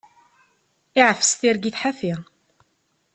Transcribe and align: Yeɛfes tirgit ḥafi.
Yeɛfes 0.97 1.31
tirgit 1.39 1.79
ḥafi. 1.81 2.13